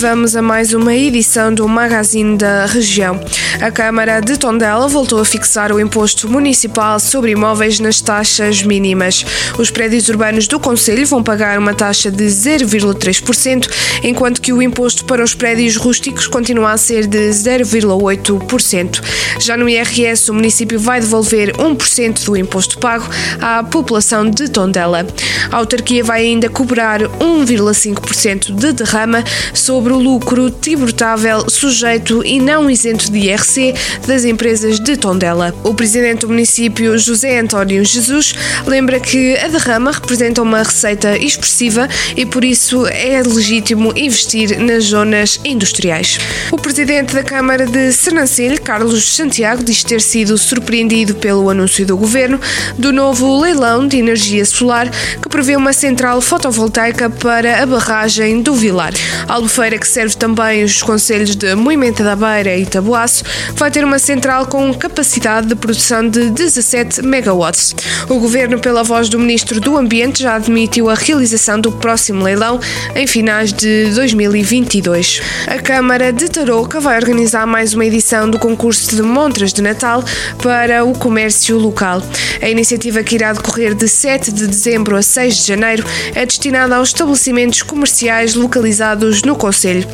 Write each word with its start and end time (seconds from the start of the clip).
Vamos 0.00 0.34
a 0.34 0.40
mais 0.40 0.72
uma 0.72 0.94
edição 0.94 1.52
do 1.52 1.68
Magazine 1.68 2.34
da 2.38 2.64
Região. 2.64 3.20
A 3.60 3.70
Câmara 3.70 4.18
de 4.20 4.38
Tondela 4.38 4.88
voltou 4.88 5.20
a 5.20 5.26
fixar 5.26 5.70
o 5.70 5.78
imposto 5.78 6.26
municipal 6.26 6.98
sobre 6.98 7.32
imóveis 7.32 7.78
nas 7.78 8.00
taxas 8.00 8.62
mínimas. 8.62 9.26
Os 9.58 9.70
prédios 9.70 10.08
urbanos 10.08 10.48
do 10.48 10.58
Conselho 10.58 11.06
vão 11.06 11.22
pagar 11.22 11.58
uma 11.58 11.74
taxa 11.74 12.10
de 12.10 12.24
0,3%, 12.24 13.68
enquanto 14.02 14.40
que 14.40 14.54
o 14.54 14.62
imposto 14.62 15.04
para 15.04 15.22
os 15.22 15.34
prédios 15.34 15.76
rústicos 15.76 16.26
continua 16.26 16.72
a 16.72 16.78
ser 16.78 17.06
de 17.06 17.28
0,8%. 17.28 19.02
Já 19.38 19.54
no 19.54 19.68
IRS, 19.68 20.30
o 20.30 20.34
município 20.34 20.80
vai 20.80 21.00
devolver 21.00 21.54
1% 21.56 22.24
do 22.24 22.38
imposto 22.38 22.78
pago 22.78 23.06
à 23.38 23.62
população 23.62 24.30
de 24.30 24.48
Tondela. 24.48 25.06
A 25.50 25.56
autarquia 25.56 26.02
vai 26.02 26.22
ainda 26.22 26.48
cobrar 26.48 27.00
1,5% 27.02 28.54
de 28.54 28.72
derrama 28.72 29.22
sobre 29.52 29.89
sobre 29.90 29.92
o 29.92 29.98
lucro 29.98 30.50
tributável 30.50 31.48
sujeito 31.50 32.24
e 32.24 32.40
não 32.40 32.70
isento 32.70 33.10
de 33.10 33.18
IRC 33.18 33.74
das 34.06 34.24
empresas 34.24 34.78
de 34.78 34.96
Tondela. 34.96 35.54
O 35.64 35.74
presidente 35.74 36.20
do 36.20 36.28
município, 36.28 36.96
José 36.96 37.40
António 37.40 37.84
Jesus, 37.84 38.34
lembra 38.66 39.00
que 39.00 39.36
a 39.38 39.48
derrama 39.48 39.90
representa 39.90 40.42
uma 40.42 40.62
receita 40.62 41.16
expressiva 41.16 41.88
e 42.16 42.24
por 42.24 42.44
isso 42.44 42.86
é 42.86 43.20
legítimo 43.22 43.92
investir 43.96 44.60
nas 44.60 44.84
zonas 44.84 45.40
industriais. 45.44 46.18
O 46.52 46.58
presidente 46.58 47.14
da 47.14 47.24
Câmara 47.24 47.66
de 47.66 47.92
Sernancelho, 47.92 48.60
Carlos 48.62 49.04
Santiago, 49.04 49.64
diz 49.64 49.82
ter 49.82 50.00
sido 50.00 50.38
surpreendido 50.38 51.16
pelo 51.16 51.50
anúncio 51.50 51.84
do 51.84 51.96
governo 51.96 52.40
do 52.78 52.92
novo 52.92 53.40
leilão 53.40 53.88
de 53.88 53.98
energia 53.98 54.44
solar 54.44 54.88
que 55.20 55.28
prevê 55.28 55.56
uma 55.56 55.72
central 55.72 56.20
fotovoltaica 56.20 57.10
para 57.10 57.62
a 57.62 57.66
barragem 57.66 58.40
do 58.40 58.54
Vilar. 58.54 58.92
Albufeira 59.26 59.79
que 59.80 59.88
serve 59.88 60.14
também 60.14 60.62
os 60.62 60.82
conselhos 60.82 61.34
de 61.34 61.54
Moimenta 61.54 62.04
da 62.04 62.14
Beira 62.14 62.54
e 62.54 62.66
Tabuaço, 62.66 63.24
vai 63.54 63.70
ter 63.70 63.82
uma 63.82 63.98
central 63.98 64.46
com 64.46 64.72
capacidade 64.74 65.46
de 65.46 65.54
produção 65.54 66.06
de 66.06 66.28
17 66.28 67.02
megawatts. 67.02 67.74
O 68.08 68.18
governo, 68.18 68.58
pela 68.58 68.82
voz 68.82 69.08
do 69.08 69.18
Ministro 69.18 69.58
do 69.58 69.78
Ambiente, 69.78 70.22
já 70.22 70.34
admitiu 70.34 70.90
a 70.90 70.94
realização 70.94 71.58
do 71.58 71.72
próximo 71.72 72.22
leilão 72.22 72.60
em 72.94 73.06
finais 73.06 73.52
de 73.54 73.90
2022. 73.94 75.22
A 75.46 75.58
Câmara 75.58 76.12
de 76.12 76.28
Tarouca 76.28 76.78
vai 76.78 76.98
organizar 76.98 77.46
mais 77.46 77.72
uma 77.72 77.86
edição 77.86 78.28
do 78.28 78.38
concurso 78.38 78.94
de 78.94 79.02
montras 79.02 79.50
de 79.50 79.62
Natal 79.62 80.04
para 80.42 80.84
o 80.84 80.92
comércio 80.92 81.56
local. 81.56 82.02
A 82.42 82.48
iniciativa 82.50 83.02
que 83.02 83.14
irá 83.14 83.32
decorrer 83.32 83.74
de 83.74 83.88
7 83.88 84.30
de 84.30 84.46
dezembro 84.46 84.94
a 84.96 85.02
6 85.02 85.36
de 85.36 85.46
janeiro 85.46 85.84
é 86.14 86.26
destinada 86.26 86.76
aos 86.76 86.88
estabelecimentos 86.88 87.62
comerciais 87.62 88.34
localizados 88.34 89.22
no 89.22 89.34
Conselho 89.36 89.69
Conselho. 89.70 89.86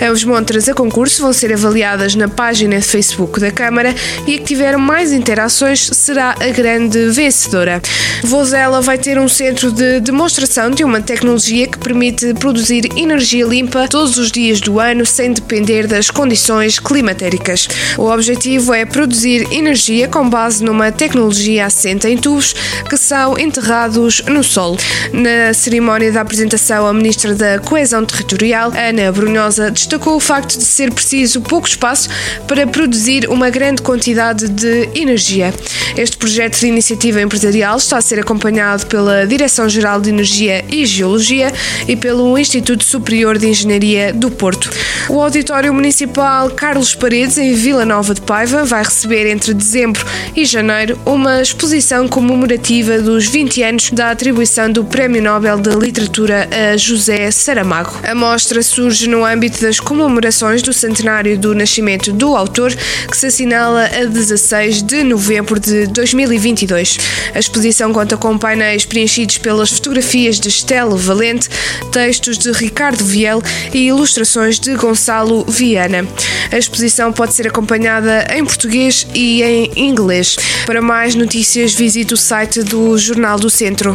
As 0.00 0.24
montras 0.24 0.68
a 0.68 0.74
concurso 0.74 1.22
vão 1.22 1.32
ser 1.32 1.52
avaliadas 1.52 2.14
na 2.14 2.26
página 2.26 2.78
de 2.78 2.86
Facebook 2.86 3.38
da 3.38 3.50
Câmara 3.50 3.94
e 4.26 4.34
a 4.34 4.38
que 4.38 4.44
tiver 4.44 4.76
mais 4.76 5.12
interações 5.12 5.90
será 5.92 6.34
a 6.40 6.48
grande 6.48 7.10
vencedora. 7.10 7.82
Vozela 8.24 8.80
vai 8.80 8.98
ter 8.98 9.18
um 9.18 9.28
centro 9.28 9.70
de 9.70 10.00
demonstração 10.00 10.70
de 10.70 10.84
uma 10.84 11.00
tecnologia 11.00 11.66
que 11.66 11.78
permite 11.78 12.32
produzir 12.34 12.88
energia 12.96 13.44
limpa 13.44 13.88
todos 13.88 14.16
os 14.16 14.32
dias 14.32 14.60
do 14.60 14.80
ano 14.80 15.04
sem 15.04 15.32
depender 15.32 15.86
das 15.86 16.10
condições 16.10 16.78
climatéricas. 16.78 17.68
O 17.98 18.10
objetivo 18.10 18.72
é 18.72 18.84
produzir 18.84 19.46
energia 19.52 20.08
com 20.08 20.28
base 20.28 20.64
numa 20.64 20.90
tecnologia 20.90 21.66
assente 21.66 22.08
em 22.08 22.16
tubos 22.16 22.54
que 22.88 22.96
são 22.96 23.38
enterrados 23.38 24.22
no 24.26 24.42
solo. 24.42 24.78
Na 25.12 25.52
cerimónia 25.52 26.10
da 26.10 26.22
apresentação, 26.22 26.86
a 26.86 26.92
Ministra 26.92 27.34
da 27.34 27.58
Coesão 27.58 28.04
Territorial, 28.04 28.72
Ana 28.74 29.12
Brunhosa 29.20 29.70
destacou 29.70 30.16
o 30.16 30.20
facto 30.20 30.56
de 30.56 30.64
ser 30.64 30.90
preciso 30.92 31.42
pouco 31.42 31.68
espaço 31.68 32.08
para 32.48 32.66
produzir 32.66 33.28
uma 33.28 33.50
grande 33.50 33.82
quantidade 33.82 34.48
de 34.48 34.88
energia. 34.94 35.52
Este 35.96 36.16
projeto 36.16 36.58
de 36.58 36.66
iniciativa 36.66 37.20
empresarial 37.20 37.76
está 37.76 37.98
a 37.98 38.00
ser 38.00 38.18
acompanhado 38.18 38.86
pela 38.86 39.26
Direção-Geral 39.26 40.00
de 40.00 40.08
Energia 40.08 40.64
e 40.70 40.86
Geologia 40.86 41.52
e 41.86 41.94
pelo 41.94 42.38
Instituto 42.38 42.82
Superior 42.82 43.36
de 43.36 43.48
Engenharia 43.48 44.12
do 44.12 44.30
Porto. 44.30 44.70
O 45.08 45.20
Auditório 45.20 45.74
Municipal 45.74 46.48
Carlos 46.50 46.94
Paredes, 46.94 47.36
em 47.36 47.54
Vila 47.54 47.84
Nova 47.84 48.14
de 48.14 48.22
Paiva, 48.22 48.64
vai 48.64 48.82
receber 48.82 49.30
entre 49.30 49.52
dezembro 49.52 50.04
e 50.34 50.44
janeiro 50.44 50.98
uma 51.04 51.42
exposição 51.42 52.08
comemorativa 52.08 52.98
dos 53.00 53.26
20 53.26 53.62
anos 53.62 53.90
da 53.90 54.10
atribuição 54.10 54.70
do 54.70 54.84
Prémio 54.84 55.22
Nobel 55.22 55.58
de 55.60 55.70
Literatura 55.70 56.48
a 56.50 56.76
José 56.76 57.30
Saramago. 57.30 57.92
A 58.02 58.14
mostra 58.14 58.62
surge 58.62 58.99
surge 59.00 59.08
no 59.08 59.24
âmbito 59.24 59.60
das 59.62 59.80
comemorações 59.80 60.62
do 60.62 60.72
centenário 60.72 61.38
do 61.38 61.54
nascimento 61.54 62.12
do 62.12 62.36
autor, 62.36 62.74
que 63.10 63.16
se 63.16 63.26
assinala 63.26 63.86
a 63.86 64.04
16 64.04 64.82
de 64.82 65.02
novembro 65.02 65.58
de 65.58 65.86
2022. 65.86 66.98
A 67.34 67.38
exposição 67.38 67.92
conta 67.92 68.16
com 68.16 68.36
painéis 68.36 68.84
preenchidos 68.84 69.38
pelas 69.38 69.70
fotografias 69.70 70.38
de 70.38 70.48
Estela 70.48 70.96
Valente, 70.96 71.48
textos 71.92 72.36
de 72.36 72.52
Ricardo 72.52 73.04
Viel 73.04 73.42
e 73.72 73.86
ilustrações 73.86 74.58
de 74.58 74.74
Gonçalo 74.74 75.44
Viana. 75.48 76.06
A 76.52 76.58
exposição 76.58 77.12
pode 77.12 77.34
ser 77.34 77.46
acompanhada 77.46 78.26
em 78.34 78.44
português 78.44 79.06
e 79.14 79.42
em 79.42 79.70
inglês. 79.76 80.36
Para 80.66 80.82
mais 80.82 81.14
notícias, 81.14 81.72
visite 81.72 82.12
o 82.12 82.16
site 82.16 82.62
do 82.62 82.98
Jornal 82.98 83.38
do 83.38 83.48
Centro. 83.48 83.94